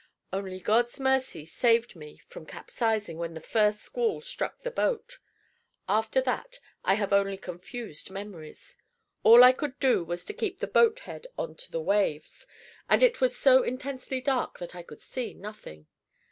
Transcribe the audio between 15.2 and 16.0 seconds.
nothing.